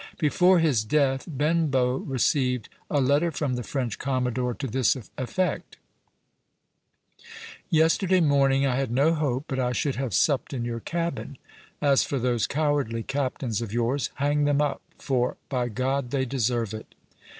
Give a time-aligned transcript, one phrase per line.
[0.17, 5.77] Before his death Benbow received a letter from the French commodore to this effect:
[7.69, 11.37] "Yesterday morning I had no hope but I should have supped in your cabin.
[11.83, 16.09] As for those cowardly captains of yours, hang them up, for, by God!
[16.09, 16.95] they deserve it."